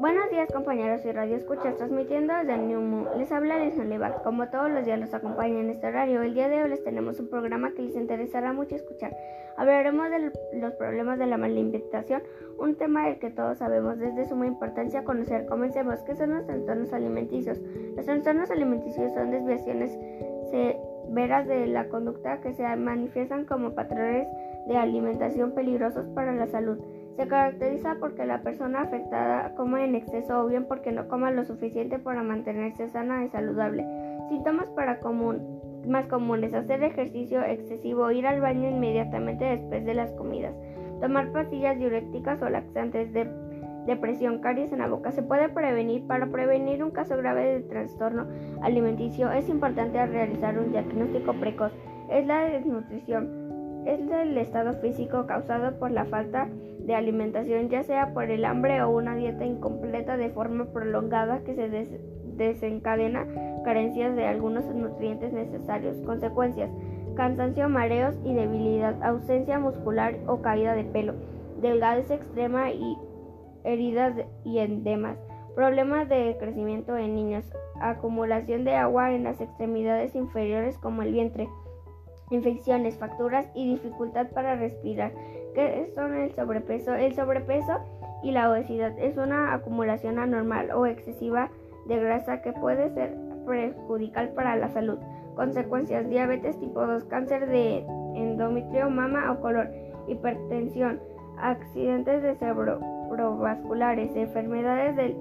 Buenos 0.00 0.30
días 0.30 0.50
compañeros 0.50 1.04
y 1.04 1.12
radio 1.12 1.36
escuchas 1.36 1.76
transmitiendo 1.76 2.32
desde 2.32 2.54
el 2.54 2.68
New 2.68 3.06
Les 3.18 3.30
habla 3.30 3.56
Alison 3.56 3.90
Levac. 3.90 4.22
Como 4.22 4.48
todos 4.48 4.70
los 4.70 4.86
días 4.86 4.98
los 4.98 5.12
acompaña 5.12 5.60
en 5.60 5.68
este 5.68 5.88
horario, 5.88 6.22
el 6.22 6.32
día 6.32 6.48
de 6.48 6.62
hoy 6.62 6.70
les 6.70 6.82
tenemos 6.82 7.20
un 7.20 7.28
programa 7.28 7.72
que 7.72 7.82
les 7.82 7.94
interesará 7.94 8.54
mucho 8.54 8.76
escuchar. 8.76 9.14
Hablaremos 9.58 10.08
de 10.08 10.32
los 10.58 10.72
problemas 10.76 11.18
de 11.18 11.26
la 11.26 11.34
alimentación, 11.34 12.22
un 12.58 12.76
tema 12.76 13.08
del 13.08 13.18
que 13.18 13.28
todos 13.28 13.58
sabemos 13.58 13.98
desde 13.98 14.24
suma 14.24 14.46
importancia 14.46 15.04
conocer. 15.04 15.44
Comencemos, 15.44 16.00
¿qué 16.04 16.16
son 16.16 16.30
los 16.30 16.46
trastornos 16.46 16.94
alimenticios? 16.94 17.60
Los 17.94 18.06
trastornos 18.06 18.50
alimenticios 18.50 19.12
son 19.12 19.30
desviaciones 19.30 19.98
severas 20.50 21.46
de 21.46 21.66
la 21.66 21.90
conducta 21.90 22.40
que 22.40 22.54
se 22.54 22.64
manifiestan 22.74 23.44
como 23.44 23.74
patrones 23.74 24.26
de 24.66 24.76
alimentación 24.78 25.52
peligrosos 25.52 26.06
para 26.14 26.32
la 26.32 26.46
salud. 26.46 26.78
Se 27.16 27.26
caracteriza 27.26 27.96
porque 28.00 28.24
la 28.24 28.42
persona 28.42 28.82
afectada 28.82 29.54
coma 29.54 29.84
en 29.84 29.94
exceso 29.94 30.40
o 30.40 30.46
bien 30.46 30.64
porque 30.66 30.92
no 30.92 31.08
coma 31.08 31.30
lo 31.30 31.44
suficiente 31.44 31.98
para 31.98 32.22
mantenerse 32.22 32.88
sana 32.88 33.24
y 33.24 33.28
saludable. 33.28 33.84
Síntomas 34.28 34.68
para 34.70 35.00
común, 35.00 35.60
más 35.86 36.06
comunes: 36.06 36.54
hacer 36.54 36.82
ejercicio 36.82 37.42
excesivo, 37.42 38.10
ir 38.10 38.26
al 38.26 38.40
baño 38.40 38.70
inmediatamente 38.70 39.44
después 39.44 39.84
de 39.84 39.94
las 39.94 40.12
comidas, 40.12 40.54
tomar 41.00 41.32
pastillas 41.32 41.78
diuréticas 41.78 42.40
o 42.42 42.48
laxantes, 42.48 43.12
de, 43.12 43.28
depresión, 43.86 44.38
caries 44.40 44.72
en 44.72 44.78
la 44.78 44.88
boca. 44.88 45.12
Se 45.12 45.22
puede 45.22 45.48
prevenir. 45.48 46.06
Para 46.06 46.26
prevenir 46.26 46.82
un 46.82 46.90
caso 46.90 47.16
grave 47.16 47.44
de 47.54 47.60
trastorno 47.60 48.26
alimenticio 48.62 49.30
es 49.32 49.48
importante 49.48 50.04
realizar 50.06 50.58
un 50.58 50.72
diagnóstico 50.72 51.34
precoz. 51.34 51.72
Es 52.10 52.26
la 52.26 52.44
desnutrición 52.44 53.39
es 53.86 54.00
el 54.10 54.36
estado 54.38 54.74
físico 54.74 55.26
causado 55.26 55.78
por 55.78 55.90
la 55.90 56.04
falta 56.04 56.48
de 56.80 56.94
alimentación, 56.94 57.68
ya 57.68 57.82
sea 57.82 58.12
por 58.12 58.30
el 58.30 58.44
hambre 58.44 58.82
o 58.82 58.90
una 58.90 59.14
dieta 59.14 59.44
incompleta 59.44 60.16
de 60.16 60.30
forma 60.30 60.66
prolongada 60.66 61.42
que 61.44 61.54
se 61.54 62.00
desencadena 62.36 63.26
carencias 63.64 64.16
de 64.16 64.26
algunos 64.26 64.64
nutrientes 64.66 65.32
necesarios. 65.32 65.96
Consecuencias: 66.04 66.70
cansancio, 67.14 67.68
mareos 67.68 68.14
y 68.24 68.34
debilidad, 68.34 69.02
ausencia 69.02 69.58
muscular 69.58 70.16
o 70.26 70.40
caída 70.40 70.74
de 70.74 70.84
pelo, 70.84 71.14
delgadez 71.60 72.10
extrema 72.10 72.70
y 72.70 72.96
heridas 73.64 74.14
y 74.44 74.58
endemas, 74.58 75.18
problemas 75.54 76.08
de 76.08 76.36
crecimiento 76.38 76.96
en 76.96 77.14
niños, 77.14 77.44
acumulación 77.80 78.64
de 78.64 78.74
agua 78.74 79.12
en 79.12 79.24
las 79.24 79.40
extremidades 79.40 80.14
inferiores 80.14 80.78
como 80.78 81.02
el 81.02 81.12
vientre 81.12 81.48
infecciones, 82.30 82.96
facturas 82.96 83.46
y 83.54 83.68
dificultad 83.72 84.28
para 84.28 84.56
respirar. 84.56 85.12
¿Qué 85.54 85.90
son 85.94 86.14
el 86.14 86.32
sobrepeso? 86.34 86.94
El 86.94 87.14
sobrepeso 87.14 87.78
y 88.22 88.30
la 88.32 88.50
obesidad 88.50 88.96
es 88.98 89.16
una 89.16 89.54
acumulación 89.54 90.18
anormal 90.18 90.70
o 90.70 90.86
excesiva 90.86 91.50
de 91.86 91.98
grasa 91.98 92.42
que 92.42 92.52
puede 92.52 92.90
ser 92.90 93.16
perjudicial 93.46 94.28
para 94.30 94.56
la 94.56 94.68
salud. 94.68 94.98
Consecuencias: 95.34 96.08
diabetes 96.08 96.58
tipo 96.60 96.86
2, 96.86 97.04
cáncer 97.04 97.48
de 97.48 97.84
endometrio, 98.14 98.90
mama 98.90 99.32
o 99.32 99.40
colon, 99.40 99.68
hipertensión, 100.06 101.00
accidentes 101.38 102.22
de 102.22 102.34
cerebrovasculares, 102.36 104.14
enfermedades 104.14 104.96
del 104.96 105.16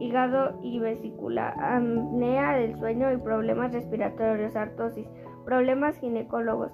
hígado 0.00 0.58
y 0.62 0.80
vesícula, 0.80 1.50
apnea 1.50 2.56
del 2.56 2.76
sueño 2.78 3.12
y 3.12 3.16
problemas 3.18 3.72
respiratorios, 3.72 4.56
artosis. 4.56 5.06
Problemas 5.44 5.98
ginecólogos. 5.98 6.72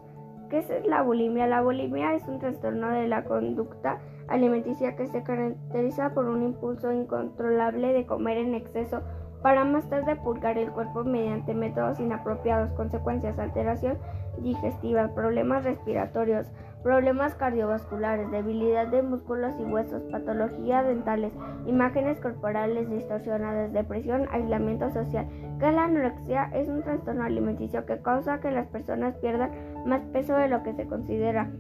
¿Qué 0.51 0.59
es 0.59 0.87
la 0.87 1.03
bulimia? 1.03 1.47
La 1.47 1.63
bulimia 1.63 2.15
es 2.15 2.27
un 2.27 2.39
trastorno 2.39 2.89
de 2.91 3.07
la 3.07 3.25
conducta 3.25 3.99
alimenticia 4.29 4.97
que 4.97 5.07
se 5.07 5.23
caracteriza 5.23 6.15
por 6.15 6.27
un 6.27 6.43
impulso 6.43 6.93
incontrolable 6.93 7.93
de 7.93 8.07
comer 8.07 8.39
en 8.39 8.55
exceso 8.55 9.03
para 9.43 9.65
más 9.65 9.89
tarde 9.89 10.17
purgar 10.17 10.59
el 10.59 10.71
cuerpo 10.73 11.05
mediante 11.05 11.55
métodos 11.55 12.01
inapropiados, 12.01 12.73
consecuencias, 12.73 13.39
alteración 13.39 13.99
digestiva, 14.39 15.15
problemas 15.15 15.65
respiratorios, 15.65 16.47
problemas 16.83 17.35
cardiovasculares, 17.35 18.31
debilidad 18.31 18.87
de 18.87 19.03
músculos 19.03 19.55
y 19.59 19.65
huesos, 19.65 20.03
patologías 20.11 20.87
dentales, 20.87 21.33
imágenes 21.67 22.21
corporales 22.21 22.89
distorsionadas, 22.89 23.73
depresión, 23.73 24.29
aislamiento 24.31 24.91
social. 24.91 25.29
Que 25.59 25.73
la 25.73 25.85
anorexia 25.85 26.51
es 26.55 26.69
un 26.69 26.83
trastorno 26.83 27.25
alimenticio 27.25 27.85
que 27.85 28.01
causa 28.01 28.41
que 28.41 28.51
las 28.51 28.67
personas 28.69 29.17
pierdan 29.17 29.51
más 29.87 30.03
peso 30.13 30.37
de 30.37 30.49
lo 30.49 30.63
que 30.63 30.75
se 30.75 30.87
considera 30.87 31.51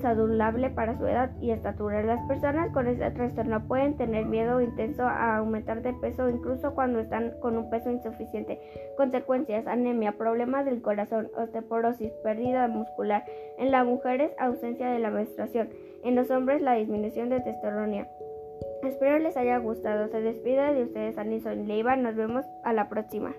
saludable 0.00 0.70
para 0.70 0.96
su 0.96 1.06
edad 1.06 1.30
y 1.40 1.50
estatura. 1.50 2.02
Las 2.02 2.20
personas 2.26 2.70
con 2.72 2.86
este 2.86 3.10
trastorno 3.10 3.66
pueden 3.66 3.96
tener 3.96 4.26
miedo 4.26 4.60
intenso 4.60 5.02
a 5.02 5.36
aumentar 5.36 5.82
de 5.82 5.92
peso 5.94 6.28
incluso 6.28 6.74
cuando 6.74 7.00
están 7.00 7.32
con 7.40 7.56
un 7.56 7.70
peso 7.70 7.90
insuficiente. 7.90 8.60
Consecuencias: 8.96 9.66
anemia, 9.66 10.12
problemas 10.12 10.64
del 10.64 10.82
corazón, 10.82 11.30
osteoporosis, 11.36 12.12
pérdida 12.22 12.68
muscular. 12.68 13.24
En 13.58 13.70
las 13.70 13.84
mujeres, 13.86 14.30
ausencia 14.38 14.90
de 14.90 14.98
la 14.98 15.10
menstruación. 15.10 15.68
En 16.04 16.14
los 16.14 16.30
hombres, 16.30 16.62
la 16.62 16.74
disminución 16.74 17.28
de 17.28 17.40
testosterona. 17.40 18.06
Espero 18.82 19.18
les 19.18 19.36
haya 19.36 19.58
gustado. 19.58 20.08
Se 20.08 20.20
despide 20.20 20.74
de 20.74 20.84
ustedes 20.84 21.18
Anison 21.18 21.66
Leiva. 21.66 21.96
Nos 21.96 22.14
vemos 22.14 22.46
a 22.62 22.72
la 22.72 22.88
próxima. 22.88 23.34